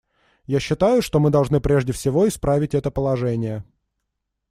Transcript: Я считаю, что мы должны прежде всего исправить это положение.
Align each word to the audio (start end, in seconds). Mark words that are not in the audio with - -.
Я 0.47 0.59
считаю, 0.59 1.03
что 1.03 1.19
мы 1.19 1.29
должны 1.29 1.61
прежде 1.61 1.93
всего 1.93 2.27
исправить 2.27 2.73
это 2.73 2.89
положение. 2.89 3.63